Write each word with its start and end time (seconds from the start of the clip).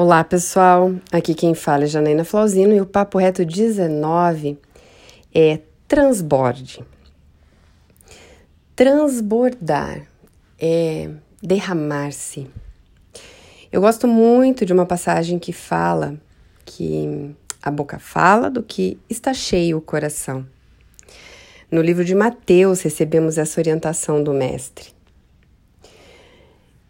Olá 0.00 0.22
pessoal, 0.22 0.94
aqui 1.10 1.34
quem 1.34 1.56
fala 1.56 1.82
é 1.82 1.86
Janaína 1.88 2.22
Flauzino 2.22 2.72
e 2.72 2.80
o 2.80 2.86
Papo 2.86 3.18
Reto 3.18 3.44
19 3.44 4.56
é 5.34 5.58
transborde. 5.88 6.86
Transbordar 8.76 10.06
é 10.56 11.10
derramar-se. 11.42 12.48
Eu 13.72 13.80
gosto 13.80 14.06
muito 14.06 14.64
de 14.64 14.72
uma 14.72 14.86
passagem 14.86 15.36
que 15.36 15.52
fala 15.52 16.14
que 16.64 17.34
a 17.60 17.68
boca 17.68 17.98
fala 17.98 18.48
do 18.48 18.62
que 18.62 19.00
está 19.10 19.34
cheio 19.34 19.78
o 19.78 19.82
coração. 19.82 20.46
No 21.68 21.82
livro 21.82 22.04
de 22.04 22.14
Mateus 22.14 22.82
recebemos 22.82 23.36
essa 23.36 23.60
orientação 23.60 24.22
do 24.22 24.32
Mestre. 24.32 24.96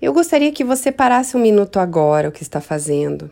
Eu 0.01 0.13
gostaria 0.13 0.53
que 0.53 0.63
você 0.63 0.93
parasse 0.93 1.37
um 1.37 1.41
minuto 1.41 1.81
agora 1.81 2.29
o 2.29 2.33
que 2.33 2.45
está 2.45 2.61
fazendo 2.61 3.29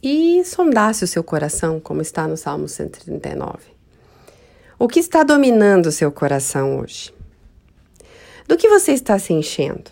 e 0.00 0.44
sondasse 0.44 1.02
o 1.02 1.08
seu 1.08 1.24
coração, 1.24 1.80
como 1.80 2.00
está 2.00 2.28
no 2.28 2.36
Salmo 2.36 2.68
139. 2.68 3.58
O 4.78 4.86
que 4.86 5.00
está 5.00 5.24
dominando 5.24 5.86
o 5.86 5.92
seu 5.92 6.12
coração 6.12 6.78
hoje? 6.78 7.12
Do 8.46 8.56
que 8.56 8.68
você 8.68 8.92
está 8.92 9.18
se 9.18 9.32
enchendo? 9.32 9.90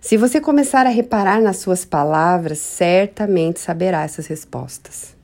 Se 0.00 0.16
você 0.16 0.40
começar 0.40 0.86
a 0.86 0.90
reparar 0.90 1.42
nas 1.42 1.56
suas 1.56 1.84
palavras, 1.84 2.58
certamente 2.58 3.58
saberá 3.58 4.04
essas 4.04 4.28
respostas. 4.28 5.16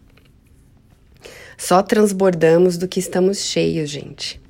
Só 1.56 1.80
transbordamos 1.80 2.76
do 2.76 2.88
que 2.88 2.98
estamos 2.98 3.38
cheios, 3.38 3.88
gente. 3.88 4.40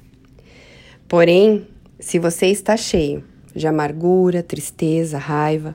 Porém, 1.07 1.69
se 2.01 2.19
você 2.19 2.47
está 2.47 2.75
cheio, 2.75 3.23
de 3.57 3.67
amargura, 3.67 4.43
tristeza, 4.43 5.19
raiva. 5.19 5.75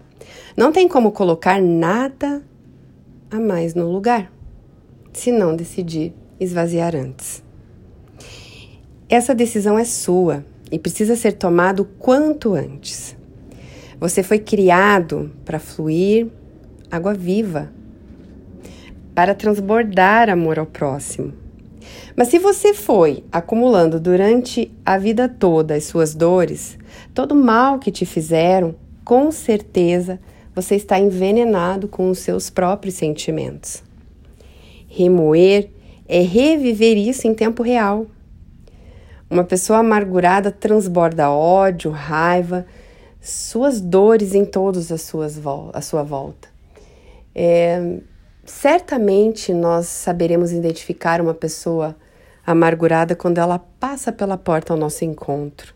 Não 0.56 0.72
tem 0.72 0.88
como 0.88 1.12
colocar 1.12 1.62
nada 1.62 2.42
a 3.30 3.40
mais 3.40 3.74
no 3.74 3.90
lugar, 3.92 4.32
se 5.12 5.32
não 5.32 5.56
decidir 5.56 6.14
esvaziar 6.40 6.96
antes. 6.96 7.44
Essa 9.10 9.34
decisão 9.34 9.78
é 9.78 9.84
sua 9.84 10.46
e 10.72 10.80
precisa 10.80 11.16
ser 11.16 11.34
tomada 11.34 11.82
o 11.82 11.86
quanto 11.86 12.54
antes. 12.54 13.16
Você 14.00 14.24
foi 14.24 14.40
criado 14.40 15.32
para 15.44 15.60
fluir 15.60 16.28
água 16.90 17.14
viva, 17.14 17.72
para 19.14 19.36
transbordar 19.36 20.30
amor 20.30 20.58
ao 20.58 20.66
próximo. 20.66 21.41
Mas 22.16 22.30
se 22.30 22.40
você 22.40 22.74
foi 22.74 23.24
acumulando 23.32 24.00
durante 24.00 24.72
a 24.86 24.98
vida 24.98 25.28
toda 25.28 25.76
as 25.76 25.86
suas 25.86 26.16
dores, 26.16 26.78
todo 27.14 27.36
mal 27.36 27.80
que 27.80 27.92
te 27.92 28.06
fizeram, 28.06 28.76
com 29.04 29.32
certeza 29.32 30.20
você 30.54 30.76
está 30.76 31.00
envenenado 31.00 31.88
com 31.88 32.10
os 32.10 32.20
seus 32.20 32.50
próprios 32.50 32.96
sentimentos. 32.96 33.84
Remoer 34.88 35.70
é 36.08 36.22
reviver 36.22 36.98
isso 36.98 37.28
em 37.28 37.34
tempo 37.34 37.64
real. 37.64 38.06
Uma 39.30 39.46
pessoa 39.46 39.80
amargurada 39.80 40.52
transborda 40.52 41.32
ódio, 41.32 41.90
raiva, 41.90 42.66
suas 43.22 43.80
dores 43.80 44.36
em 44.36 44.44
todos 44.44 44.92
as 44.92 45.04
suas 45.04 45.40
a 45.74 45.82
sua 45.82 46.04
volta. 46.04 46.50
É, 47.34 48.00
certamente 48.52 49.54
nós 49.54 49.88
saberemos 49.88 50.52
identificar 50.52 51.22
uma 51.22 51.34
pessoa 51.34 51.96
amargurada 52.46 53.16
quando 53.16 53.38
ela 53.38 53.58
passa 53.58 54.12
pela 54.12 54.38
porta 54.38 54.74
ao 54.74 54.78
nosso 54.80 55.06
encontro. 55.06 55.74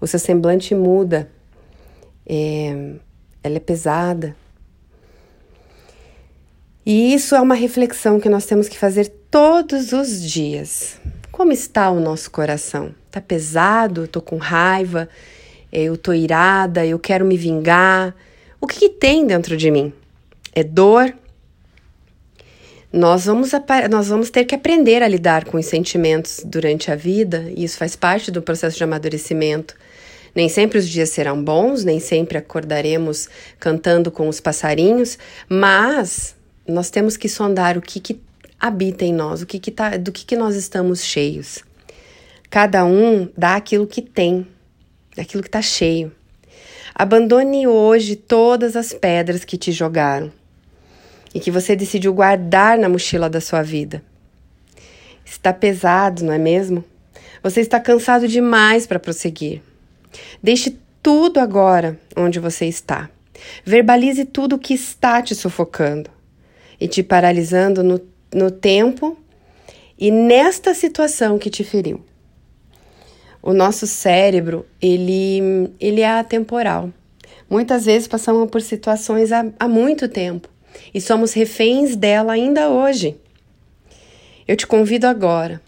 O 0.00 0.06
seu 0.06 0.18
semblante 0.18 0.74
muda, 0.74 1.30
é, 2.26 2.96
ela 3.42 3.56
é 3.56 3.60
pesada. 3.60 4.36
E 6.84 7.14
isso 7.14 7.34
é 7.34 7.40
uma 7.40 7.54
reflexão 7.54 8.18
que 8.18 8.28
nós 8.28 8.44
temos 8.46 8.68
que 8.68 8.76
fazer 8.78 9.08
todos 9.30 9.92
os 9.92 10.20
dias. 10.20 11.00
Como 11.30 11.52
está 11.52 11.88
o 11.90 12.00
nosso 12.00 12.30
coração? 12.30 12.94
Está 13.06 13.20
pesado? 13.20 14.04
Estou 14.04 14.20
com 14.20 14.36
raiva? 14.36 15.08
Eu 15.72 15.94
estou 15.94 16.14
irada? 16.14 16.84
Eu 16.84 16.98
quero 16.98 17.24
me 17.24 17.36
vingar? 17.36 18.14
O 18.60 18.66
que, 18.66 18.80
que 18.80 18.88
tem 18.88 19.26
dentro 19.26 19.56
de 19.56 19.70
mim? 19.70 19.92
É 20.52 20.64
dor? 20.64 21.14
Nós 22.92 23.26
vamos, 23.26 23.50
nós 23.90 24.08
vamos 24.08 24.30
ter 24.30 24.46
que 24.46 24.54
aprender 24.54 25.02
a 25.02 25.08
lidar 25.08 25.44
com 25.44 25.58
os 25.58 25.66
sentimentos 25.66 26.40
durante 26.42 26.90
a 26.90 26.96
vida, 26.96 27.52
e 27.54 27.62
isso 27.62 27.76
faz 27.76 27.94
parte 27.94 28.30
do 28.30 28.40
processo 28.40 28.78
de 28.78 28.84
amadurecimento. 28.84 29.76
Nem 30.34 30.48
sempre 30.48 30.78
os 30.78 30.88
dias 30.88 31.10
serão 31.10 31.42
bons, 31.42 31.84
nem 31.84 32.00
sempre 32.00 32.38
acordaremos 32.38 33.28
cantando 33.60 34.10
com 34.10 34.26
os 34.26 34.40
passarinhos, 34.40 35.18
mas 35.48 36.34
nós 36.66 36.88
temos 36.88 37.16
que 37.18 37.28
sondar 37.28 37.76
o 37.76 37.82
que, 37.82 38.00
que 38.00 38.20
habita 38.58 39.04
em 39.04 39.12
nós, 39.12 39.42
o 39.42 39.46
que 39.46 39.58
que 39.58 39.70
tá, 39.70 39.98
do 39.98 40.10
que, 40.10 40.24
que 40.24 40.36
nós 40.36 40.56
estamos 40.56 41.02
cheios. 41.02 41.62
Cada 42.48 42.86
um 42.86 43.28
dá 43.36 43.56
aquilo 43.56 43.86
que 43.86 44.00
tem, 44.00 44.46
aquilo 45.18 45.42
que 45.42 45.48
está 45.48 45.60
cheio. 45.60 46.10
Abandone 46.94 47.66
hoje 47.66 48.16
todas 48.16 48.76
as 48.76 48.94
pedras 48.94 49.44
que 49.44 49.58
te 49.58 49.72
jogaram 49.72 50.37
e 51.38 51.40
que 51.40 51.52
você 51.52 51.76
decidiu 51.76 52.12
guardar 52.12 52.76
na 52.76 52.88
mochila 52.88 53.30
da 53.30 53.40
sua 53.40 53.62
vida. 53.62 54.02
Está 55.24 55.52
pesado, 55.52 56.24
não 56.24 56.32
é 56.32 56.38
mesmo? 56.38 56.84
Você 57.44 57.60
está 57.60 57.78
cansado 57.78 58.26
demais 58.26 58.88
para 58.88 58.98
prosseguir. 58.98 59.62
Deixe 60.42 60.76
tudo 61.00 61.38
agora 61.38 61.96
onde 62.16 62.40
você 62.40 62.66
está. 62.66 63.08
Verbalize 63.64 64.24
tudo 64.24 64.56
o 64.56 64.58
que 64.58 64.74
está 64.74 65.22
te 65.22 65.32
sufocando 65.32 66.10
e 66.80 66.88
te 66.88 67.04
paralisando 67.04 67.84
no, 67.84 68.00
no 68.34 68.50
tempo 68.50 69.16
e 69.96 70.10
nesta 70.10 70.74
situação 70.74 71.38
que 71.38 71.50
te 71.50 71.62
feriu. 71.62 72.04
O 73.40 73.52
nosso 73.52 73.86
cérebro, 73.86 74.66
ele, 74.82 75.70
ele 75.78 76.00
é 76.00 76.10
atemporal. 76.10 76.92
Muitas 77.48 77.84
vezes 77.84 78.08
passamos 78.08 78.50
por 78.50 78.60
situações 78.60 79.30
há, 79.30 79.46
há 79.56 79.68
muito 79.68 80.08
tempo 80.08 80.48
e 80.92 81.00
somos 81.00 81.32
reféns 81.32 81.96
dela 81.96 82.32
ainda 82.32 82.68
hoje. 82.68 83.16
Eu 84.46 84.56
te 84.56 84.66
convido 84.66 85.06
agora 85.06 85.60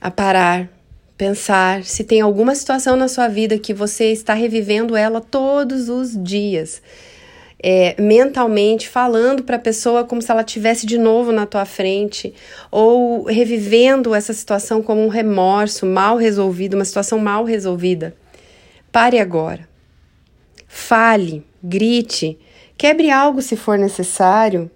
a 0.00 0.10
parar, 0.10 0.68
pensar 1.16 1.84
se 1.84 2.04
tem 2.04 2.20
alguma 2.20 2.54
situação 2.54 2.96
na 2.96 3.08
sua 3.08 3.28
vida 3.28 3.58
que 3.58 3.74
você 3.74 4.12
está 4.12 4.34
revivendo 4.34 4.94
ela 4.94 5.20
todos 5.20 5.88
os 5.88 6.22
dias. 6.22 6.80
É, 7.60 8.00
mentalmente 8.00 8.88
falando 8.88 9.42
para 9.42 9.56
a 9.56 9.58
pessoa 9.58 10.04
como 10.04 10.22
se 10.22 10.30
ela 10.30 10.44
tivesse 10.44 10.86
de 10.86 10.96
novo 10.96 11.32
na 11.32 11.44
tua 11.44 11.64
frente 11.64 12.32
ou 12.70 13.24
revivendo 13.24 14.14
essa 14.14 14.32
situação 14.32 14.80
como 14.80 15.04
um 15.04 15.08
remorso 15.08 15.84
mal 15.84 16.16
resolvido, 16.16 16.74
uma 16.74 16.84
situação 16.84 17.18
mal 17.18 17.42
resolvida. 17.42 18.14
Pare 18.92 19.18
agora. 19.18 19.68
Fale, 20.68 21.44
grite, 21.60 22.38
Quebre 22.78 23.10
algo 23.10 23.42
se 23.42 23.56
for 23.56 23.76
necessário, 23.76 24.70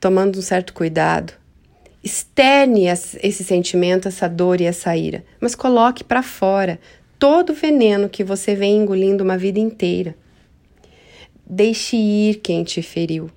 tomando 0.00 0.40
um 0.40 0.42
certo 0.42 0.74
cuidado. 0.74 1.32
Externe 2.02 2.86
esse 2.86 3.44
sentimento, 3.44 4.08
essa 4.08 4.28
dor 4.28 4.60
e 4.60 4.64
essa 4.64 4.96
ira, 4.96 5.24
mas 5.40 5.54
coloque 5.54 6.02
para 6.02 6.24
fora 6.24 6.80
todo 7.20 7.50
o 7.50 7.54
veneno 7.54 8.08
que 8.08 8.24
você 8.24 8.56
vem 8.56 8.78
engolindo 8.78 9.22
uma 9.22 9.38
vida 9.38 9.60
inteira. 9.60 10.16
Deixe 11.46 11.96
ir 11.96 12.40
quem 12.40 12.64
te 12.64 12.82
feriu. 12.82 13.30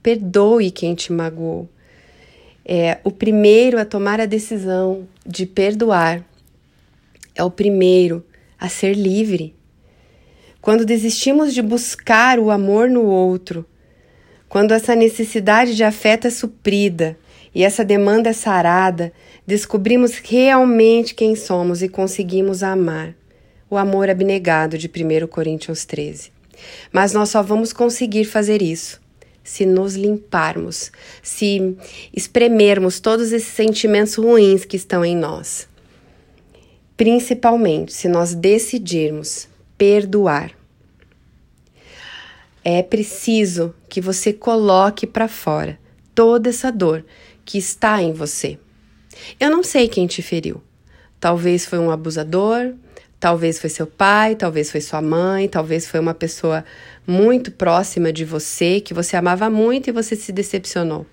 Perdoe 0.00 0.70
quem 0.70 0.94
te 0.94 1.12
magoou. 1.12 1.68
É 2.64 2.98
o 3.02 3.10
primeiro 3.10 3.80
a 3.80 3.84
tomar 3.84 4.20
a 4.20 4.26
decisão 4.26 5.08
de 5.26 5.44
perdoar. 5.44 6.24
É 7.34 7.42
o 7.42 7.50
primeiro 7.50 8.24
a 8.58 8.68
ser 8.68 8.94
livre. 8.94 9.56
Quando 10.60 10.84
desistimos 10.84 11.54
de 11.54 11.62
buscar 11.62 12.38
o 12.38 12.50
amor 12.50 12.90
no 12.90 13.04
outro, 13.04 13.64
quando 14.48 14.72
essa 14.72 14.94
necessidade 14.94 15.74
de 15.74 15.82
afeto 15.82 16.26
é 16.26 16.30
suprida 16.30 17.16
e 17.54 17.64
essa 17.64 17.84
demanda 17.84 18.28
é 18.28 18.32
sarada, 18.32 19.12
descobrimos 19.46 20.16
realmente 20.16 21.14
quem 21.14 21.34
somos 21.34 21.82
e 21.82 21.88
conseguimos 21.88 22.62
amar. 22.62 23.14
O 23.70 23.76
amor 23.76 24.10
abnegado 24.10 24.76
de 24.76 24.88
1 24.88 25.28
Coríntios 25.28 25.84
13. 25.84 26.32
Mas 26.92 27.12
nós 27.12 27.30
só 27.30 27.42
vamos 27.42 27.72
conseguir 27.72 28.24
fazer 28.24 28.60
isso 28.60 29.00
se 29.42 29.64
nos 29.64 29.94
limparmos, 29.94 30.92
se 31.22 31.76
espremermos 32.14 33.00
todos 33.00 33.32
esses 33.32 33.52
sentimentos 33.52 34.14
ruins 34.16 34.64
que 34.64 34.76
estão 34.76 35.04
em 35.04 35.16
nós. 35.16 35.66
Principalmente 36.96 37.92
se 37.92 38.08
nós 38.08 38.34
decidirmos 38.34 39.48
perdoar. 39.80 40.50
É 42.62 42.82
preciso 42.82 43.74
que 43.88 43.98
você 43.98 44.30
coloque 44.30 45.06
para 45.06 45.26
fora 45.26 45.78
toda 46.14 46.50
essa 46.50 46.70
dor 46.70 47.02
que 47.46 47.56
está 47.56 48.02
em 48.02 48.12
você. 48.12 48.58
Eu 49.38 49.50
não 49.50 49.62
sei 49.62 49.88
quem 49.88 50.06
te 50.06 50.20
feriu. 50.20 50.62
Talvez 51.18 51.64
foi 51.64 51.78
um 51.78 51.90
abusador, 51.90 52.74
Talvez 53.18 53.58
foi 53.58 53.68
seu 53.68 53.86
pai, 53.86 54.34
talvez 54.34 54.70
foi 54.70 54.80
sua 54.80 55.02
mãe, 55.02 55.46
talvez 55.46 55.86
foi 55.86 56.00
uma 56.00 56.14
pessoa 56.14 56.64
muito 57.06 57.52
próxima 57.52 58.10
de 58.10 58.24
você, 58.24 58.80
que 58.80 58.94
você 58.94 59.14
amava 59.14 59.50
muito 59.50 59.88
e 59.88 59.92
você 59.92 60.16
se 60.16 60.32
decepcionou. 60.32 61.04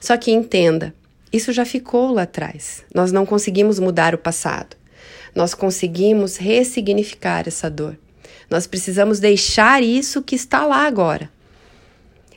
Só 0.00 0.16
que 0.16 0.30
entenda, 0.30 0.94
isso 1.32 1.52
já 1.52 1.64
ficou 1.64 2.12
lá 2.12 2.22
atrás. 2.22 2.84
Nós 2.94 3.10
não 3.10 3.26
conseguimos 3.26 3.80
mudar 3.80 4.14
o 4.14 4.18
passado. 4.18 4.76
Nós 5.34 5.52
conseguimos 5.52 6.36
ressignificar 6.36 7.48
essa 7.48 7.68
dor. 7.68 7.98
Nós 8.50 8.66
precisamos 8.66 9.20
deixar 9.20 9.82
isso 9.82 10.22
que 10.22 10.34
está 10.34 10.64
lá 10.64 10.86
agora. 10.86 11.30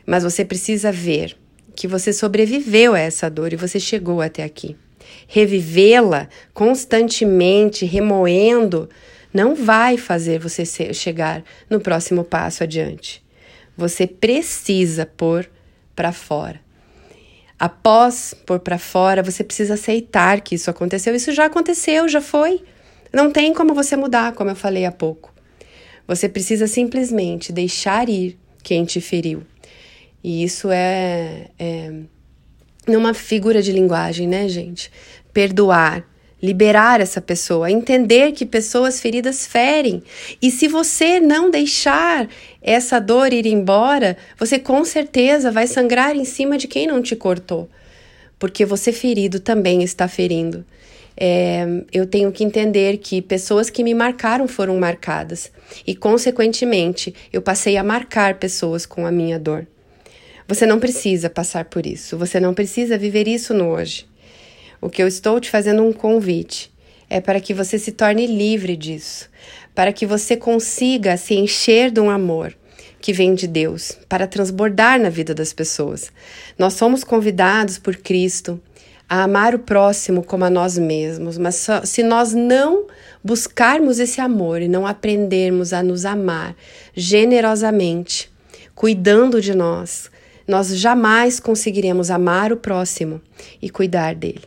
Mas 0.06 0.24
você 0.24 0.44
precisa 0.44 0.92
ver 0.92 1.38
que 1.76 1.88
você 1.88 2.12
sobreviveu 2.12 2.94
a 2.94 3.00
essa 3.00 3.30
dor 3.30 3.54
e 3.54 3.56
você 3.56 3.80
chegou 3.80 4.22
até 4.22 4.44
aqui. 4.44 4.76
Revivê-la 5.28 6.28
constantemente, 6.54 7.86
remoendo, 7.86 8.90
não 9.34 9.56
vai 9.56 9.98
fazer 9.98 10.40
você 10.40 10.66
chegar 10.94 11.44
no 11.70 11.80
próximo 11.80 12.24
passo 12.24 12.64
adiante. 12.64 13.24
Você 13.78 14.06
precisa 14.06 15.06
pôr 15.06 15.50
para 15.96 16.12
fora. 16.12 16.60
Após 17.58 18.34
pôr 18.46 18.60
para 18.60 18.78
fora, 18.78 19.24
você 19.24 19.44
precisa 19.44 19.76
aceitar 19.76 20.42
que 20.42 20.56
isso 20.56 20.70
aconteceu. 20.70 21.16
Isso 21.16 21.32
já 21.32 21.46
aconteceu, 21.46 22.10
já 22.10 22.20
foi. 22.20 22.62
Não 23.14 23.32
tem 23.32 23.54
como 23.54 23.74
você 23.74 23.96
mudar, 23.96 24.34
como 24.34 24.50
eu 24.50 24.56
falei 24.56 24.86
há 24.86 24.92
pouco. 24.92 25.31
Você 26.08 26.28
precisa 26.28 26.68
simplesmente 26.68 27.52
deixar 27.52 28.10
ir 28.10 28.38
quem 28.64 28.86
te 28.86 29.00
feriu. 29.02 29.44
E 30.24 30.44
isso 30.44 30.70
é, 30.72 31.48
é 31.58 31.92
numa 32.88 33.14
figura 33.14 33.62
de 33.62 33.72
linguagem, 33.72 34.28
né, 34.28 34.48
gente? 34.48 34.92
Perdoar, 35.34 36.06
liberar 36.42 37.00
essa 37.00 37.22
pessoa, 37.22 37.72
entender 37.72 38.32
que 38.32 38.46
pessoas 38.46 39.00
feridas 39.00 39.46
ferem. 39.46 40.02
E 40.42 40.50
se 40.50 40.68
você 40.68 41.20
não 41.20 41.52
deixar 41.52 42.28
essa 42.62 43.00
dor 43.00 43.32
ir 43.32 43.46
embora, 43.46 44.18
você 44.38 44.58
com 44.58 44.84
certeza 44.84 45.52
vai 45.52 45.68
sangrar 45.68 46.16
em 46.16 46.26
cima 46.26 46.58
de 46.58 46.68
quem 46.68 46.88
não 46.88 47.02
te 47.02 47.16
cortou, 47.16 47.70
porque 48.40 48.66
você 48.66 48.92
ferido 48.92 49.40
também 49.40 49.84
está 49.84 50.08
ferindo. 50.08 50.66
É, 51.16 51.66
eu 51.92 52.06
tenho 52.06 52.32
que 52.32 52.44
entender 52.44 52.98
que 52.98 53.22
pessoas 53.22 53.70
que 53.70 53.84
me 53.84 53.94
marcaram 53.94 54.48
foram 54.48 54.78
marcadas 54.78 55.52
e, 55.86 55.96
consequentemente, 55.96 57.14
eu 57.32 57.42
passei 57.42 57.78
a 57.78 57.84
marcar 57.84 58.36
pessoas 58.36 58.86
com 58.86 59.06
a 59.06 59.12
minha 59.12 59.38
dor. 59.38 59.68
Você 60.48 60.66
não 60.66 60.80
precisa 60.80 61.30
passar 61.30 61.66
por 61.66 61.86
isso, 61.86 62.18
você 62.18 62.40
não 62.40 62.54
precisa 62.54 62.98
viver 62.98 63.28
isso 63.28 63.54
no 63.54 63.70
hoje. 63.70 64.06
O 64.82 64.90
que 64.90 65.02
eu 65.02 65.08
estou 65.08 65.40
te 65.40 65.50
fazendo 65.50 65.84
um 65.84 65.94
convite 65.94 66.72
é 67.10 67.22
para 67.22 67.40
que 67.40 67.54
você 67.54 67.78
se 67.78 67.92
torne 67.92 68.26
livre 68.26 68.76
disso, 68.76 69.30
para 69.76 69.94
que 69.94 70.06
você 70.06 70.36
consiga 70.36 71.18
se 71.18 71.36
encher 71.36 71.92
de 71.92 72.00
um 72.00 72.10
amor 72.10 72.56
que 73.00 73.12
vem 73.12 73.34
de 73.34 73.48
Deus, 73.48 73.98
para 74.08 74.28
transbordar 74.28 75.00
na 75.00 75.10
vida 75.10 75.34
das 75.34 75.52
pessoas. 75.52 76.12
Nós 76.58 76.74
somos 76.74 77.04
convidados 77.04 77.78
por 77.78 77.96
Cristo 77.98 78.62
a 79.12 79.24
amar 79.24 79.54
o 79.54 79.60
próximo 79.60 80.24
como 80.24 80.46
a 80.46 80.50
nós 80.50 80.78
mesmos, 80.78 81.38
mas 81.38 81.56
só, 81.56 81.84
se 81.84 82.02
nós 82.02 82.34
não 82.34 82.88
buscarmos 83.22 84.00
esse 84.00 84.22
amor 84.22 84.62
e 84.62 84.70
não 84.70 84.88
aprendermos 84.88 85.74
a 85.74 85.84
nos 85.84 86.06
amar 86.06 86.56
generosamente, 86.96 88.32
cuidando 88.74 89.42
de 89.42 89.54
nós, 89.54 90.10
nós 90.48 90.70
jamais 90.78 91.42
conseguiremos 91.42 92.10
amar 92.10 92.54
o 92.54 92.56
próximo 92.56 93.22
e 93.62 93.70
cuidar 93.70 94.16
dele. 94.16 94.46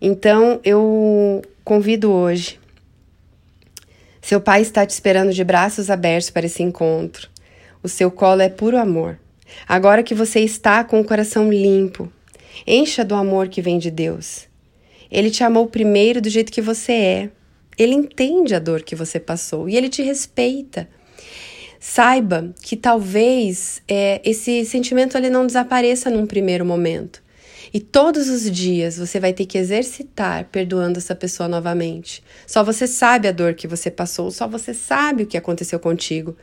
Então 0.00 0.58
eu 0.64 1.40
convido 1.62 2.10
hoje. 2.10 2.58
Seu 4.20 4.40
pai 4.40 4.62
está 4.62 4.84
te 4.84 4.90
esperando 4.90 5.32
de 5.32 5.44
braços 5.44 5.90
abertos 5.90 6.28
para 6.28 6.46
esse 6.46 6.60
encontro. 6.60 7.28
O 7.84 7.88
seu 7.88 8.10
colo 8.10 8.42
é 8.42 8.48
puro 8.48 8.76
amor. 8.76 9.16
Agora 9.68 10.02
que 10.02 10.14
você 10.14 10.40
está 10.40 10.82
com 10.82 11.00
o 11.00 11.04
coração 11.04 11.52
limpo, 11.52 12.10
encha 12.66 13.04
do 13.04 13.14
amor 13.14 13.48
que 13.48 13.62
vem 13.62 13.78
de 13.78 13.90
Deus. 13.90 14.48
Ele 15.10 15.30
te 15.30 15.42
amou 15.42 15.66
primeiro 15.66 16.20
do 16.20 16.30
jeito 16.30 16.52
que 16.52 16.62
você 16.62 16.92
é. 16.92 17.30
Ele 17.76 17.94
entende 17.94 18.54
a 18.54 18.58
dor 18.58 18.82
que 18.82 18.94
você 18.94 19.18
passou 19.18 19.68
e 19.68 19.76
ele 19.76 19.88
te 19.88 20.02
respeita. 20.02 20.88
Saiba 21.78 22.54
que 22.62 22.76
talvez 22.76 23.82
é, 23.88 24.20
esse 24.22 24.64
sentimento 24.66 25.16
ele 25.16 25.30
não 25.30 25.46
desapareça 25.46 26.10
num 26.10 26.26
primeiro 26.26 26.64
momento. 26.64 27.22
E 27.72 27.80
todos 27.80 28.28
os 28.28 28.50
dias 28.50 28.98
você 28.98 29.18
vai 29.18 29.32
ter 29.32 29.46
que 29.46 29.56
exercitar 29.56 30.44
perdoando 30.52 30.98
essa 30.98 31.14
pessoa 31.14 31.48
novamente. 31.48 32.22
Só 32.46 32.62
você 32.64 32.86
sabe 32.86 33.28
a 33.28 33.32
dor 33.32 33.54
que 33.54 33.66
você 33.66 33.90
passou, 33.90 34.30
só 34.30 34.46
você 34.46 34.74
sabe 34.74 35.22
o 35.22 35.26
que 35.26 35.38
aconteceu 35.38 35.78
contigo. 35.78 36.36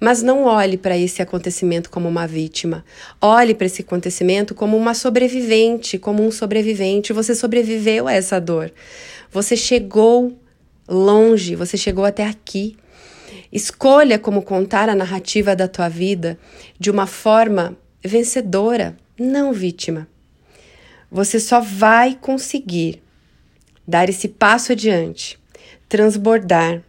Mas 0.00 0.22
não 0.22 0.44
olhe 0.44 0.78
para 0.78 0.96
esse 0.96 1.20
acontecimento 1.20 1.90
como 1.90 2.08
uma 2.08 2.26
vítima. 2.26 2.82
Olhe 3.20 3.54
para 3.54 3.66
esse 3.66 3.82
acontecimento 3.82 4.54
como 4.54 4.76
uma 4.76 4.94
sobrevivente, 4.94 5.98
como 5.98 6.26
um 6.26 6.30
sobrevivente. 6.30 7.12
Você 7.12 7.34
sobreviveu 7.34 8.08
a 8.08 8.12
essa 8.14 8.40
dor. 8.40 8.72
Você 9.30 9.54
chegou 9.56 10.36
longe, 10.88 11.54
você 11.54 11.76
chegou 11.76 12.06
até 12.06 12.26
aqui. 12.26 12.78
Escolha 13.52 14.18
como 14.18 14.42
contar 14.42 14.88
a 14.88 14.94
narrativa 14.94 15.54
da 15.54 15.68
tua 15.68 15.88
vida 15.88 16.38
de 16.78 16.90
uma 16.90 17.06
forma 17.06 17.76
vencedora, 18.02 18.96
não 19.18 19.52
vítima. 19.52 20.08
Você 21.10 21.38
só 21.38 21.60
vai 21.60 22.16
conseguir 22.18 23.02
dar 23.86 24.08
esse 24.08 24.28
passo 24.28 24.72
adiante, 24.72 25.38
transbordar 25.88 26.82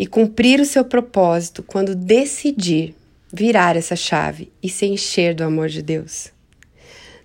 e 0.00 0.06
cumprir 0.06 0.58
o 0.62 0.64
seu 0.64 0.82
propósito 0.82 1.62
quando 1.62 1.94
decidir 1.94 2.94
virar 3.30 3.76
essa 3.76 3.94
chave 3.94 4.50
e 4.62 4.66
se 4.66 4.86
encher 4.86 5.34
do 5.34 5.44
amor 5.44 5.68
de 5.68 5.82
Deus. 5.82 6.32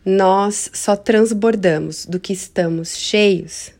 Nós 0.03 0.69
só 0.73 0.97
transbordamos 0.97 2.05
do 2.05 2.19
que 2.19 2.33
estamos 2.33 2.97
cheios. 2.97 3.71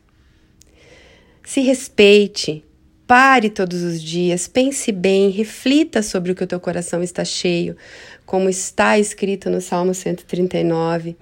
Se 1.44 1.60
respeite, 1.60 2.64
pare 3.06 3.50
todos 3.50 3.82
os 3.82 4.02
dias, 4.02 4.48
pense 4.48 4.90
bem, 4.90 5.28
reflita 5.28 6.02
sobre 6.02 6.32
o 6.32 6.34
que 6.34 6.44
o 6.44 6.46
teu 6.46 6.58
coração 6.58 7.02
está 7.02 7.22
cheio, 7.22 7.76
como 8.24 8.48
está 8.48 8.98
escrito 8.98 9.50
no 9.50 9.60
Salmo 9.60 9.92
139. 9.92 11.18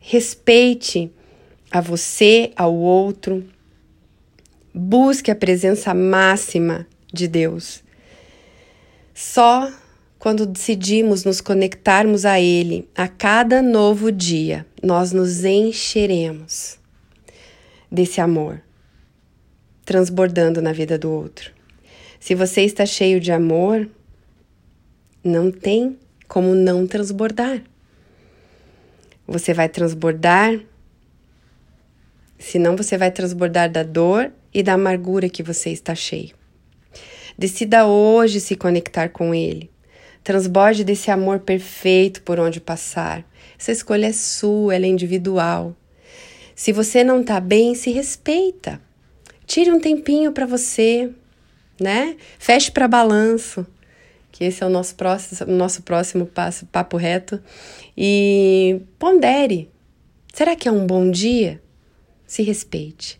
Respeite 0.00 1.08
a 1.70 1.80
você, 1.80 2.50
ao 2.56 2.74
outro. 2.74 3.44
Busque 4.74 5.30
a 5.30 5.36
presença 5.36 5.94
máxima 5.94 6.84
de 7.12 7.28
Deus. 7.28 7.82
Só 9.14 9.72
quando 10.18 10.44
decidimos 10.44 11.24
nos 11.24 11.40
conectarmos 11.40 12.24
a 12.24 12.40
Ele 12.40 12.88
a 12.94 13.08
cada 13.08 13.62
novo 13.62 14.10
dia, 14.10 14.66
nós 14.82 15.12
nos 15.12 15.44
encheremos 15.44 16.78
desse 17.90 18.20
amor, 18.20 18.60
transbordando 19.84 20.60
na 20.60 20.72
vida 20.72 20.98
do 20.98 21.10
outro. 21.10 21.52
Se 22.18 22.34
você 22.34 22.62
está 22.62 22.84
cheio 22.84 23.20
de 23.20 23.30
amor, 23.30 23.88
não 25.22 25.50
tem 25.50 25.98
como 26.28 26.54
não 26.54 26.86
transbordar. 26.86 27.62
Você 29.26 29.52
vai 29.54 29.68
transbordar, 29.68 30.60
senão 32.38 32.76
você 32.76 32.96
vai 32.98 33.10
transbordar 33.10 33.70
da 33.70 33.82
dor 33.82 34.32
e 34.52 34.62
da 34.62 34.74
amargura 34.74 35.28
que 35.28 35.42
você 35.42 35.70
está 35.70 35.94
cheio. 35.94 36.35
Decida 37.38 37.86
hoje 37.86 38.40
se 38.40 38.56
conectar 38.56 39.10
com 39.10 39.34
Ele. 39.34 39.70
Transborde 40.24 40.84
desse 40.84 41.10
amor 41.10 41.40
perfeito 41.40 42.22
por 42.22 42.40
onde 42.40 42.60
passar. 42.60 43.24
Essa 43.58 43.72
escolha 43.72 44.06
é 44.06 44.12
sua, 44.12 44.74
ela 44.74 44.86
é 44.86 44.88
individual. 44.88 45.76
Se 46.54 46.72
você 46.72 47.04
não 47.04 47.20
está 47.20 47.38
bem, 47.38 47.74
se 47.74 47.90
respeita. 47.90 48.80
Tire 49.46 49.70
um 49.70 49.78
tempinho 49.78 50.32
para 50.32 50.46
você, 50.46 51.10
né? 51.78 52.16
Feche 52.38 52.70
para 52.70 52.88
balanço 52.88 53.66
que 54.36 54.44
esse 54.44 54.62
é 54.62 54.66
o 54.66 54.68
nosso 54.68 54.94
próximo, 54.96 55.50
nosso 55.50 55.82
próximo 55.82 56.26
passo, 56.26 56.66
papo 56.66 56.98
reto. 56.98 57.40
E 57.96 58.82
pondere. 58.98 59.70
Será 60.30 60.54
que 60.54 60.68
é 60.68 60.72
um 60.72 60.86
bom 60.86 61.10
dia? 61.10 61.62
Se 62.26 62.42
respeite. 62.42 63.18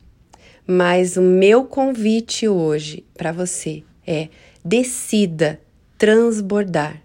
Mas 0.67 1.17
o 1.17 1.23
meu 1.23 1.65
convite 1.65 2.47
hoje 2.47 3.03
para 3.17 3.33
você 3.33 3.83
é 4.07 4.29
decida 4.65 5.61
transbordar. 5.99 7.03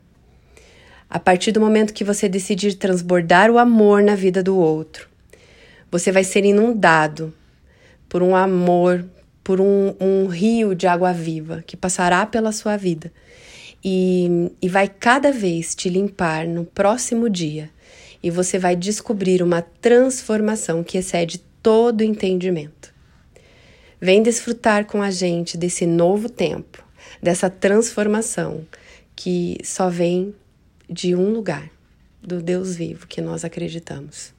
A 1.10 1.20
partir 1.20 1.52
do 1.52 1.60
momento 1.60 1.94
que 1.94 2.04
você 2.04 2.30
decidir 2.30 2.76
transbordar 2.76 3.52
o 3.52 3.58
amor 3.58 4.02
na 4.02 4.16
vida 4.16 4.42
do 4.42 4.58
outro, 4.58 5.10
você 5.92 6.12
vai 6.12 6.24
ser 6.24 6.46
inundado 6.46 7.34
por 8.08 8.24
um 8.24 8.36
amor, 8.36 9.06
por 9.44 9.60
um, 9.60 9.94
um 10.00 10.28
rio 10.28 10.74
de 10.74 10.88
água 10.88 11.12
viva 11.12 11.64
que 11.66 11.76
passará 11.76 12.26
pela 12.26 12.52
sua 12.52 12.78
vida 12.78 13.12
e, 13.84 14.52
e 14.62 14.70
vai 14.70 14.88
cada 14.88 15.32
vez 15.32 15.74
te 15.76 15.90
limpar 15.90 16.48
no 16.48 16.66
próximo 16.66 17.30
dia. 17.30 17.70
E 18.24 18.30
você 18.30 18.60
vai 18.60 18.76
descobrir 18.76 19.42
uma 19.42 19.62
transformação 19.62 20.84
que 20.84 20.98
excede 20.98 21.40
todo 21.62 22.04
entendimento. 22.04 22.94
Vem 24.00 24.22
desfrutar 24.22 24.86
com 24.86 25.02
a 25.02 25.12
gente 25.12 25.58
desse 25.58 25.86
novo 25.86 26.30
tempo, 26.30 26.84
dessa 27.22 27.50
transformação 27.50 28.66
que 29.16 29.58
só 29.64 29.90
vem 29.90 30.34
de 30.90 31.16
um 31.16 31.32
lugar, 31.32 31.70
do 32.22 32.42
Deus 32.42 32.76
vivo 32.76 33.08
que 33.08 33.22
nós 33.22 33.44
acreditamos. 33.44 34.34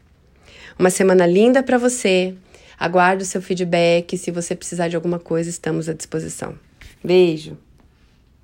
Uma 0.79 0.91
semana 0.91 1.26
linda 1.26 1.62
para 1.62 1.79
você. 1.79 2.35
Aguardo 2.79 3.23
o 3.23 3.26
seu 3.26 3.43
feedback. 3.43 4.17
Se 4.17 4.31
você 4.31 4.55
precisar 4.55 4.88
de 4.88 4.97
alguma 4.97 5.19
coisa, 5.19 5.50
estamos 5.50 5.88
à 5.88 5.93
disposição. 5.93 6.59
Beijo! 7.02 7.57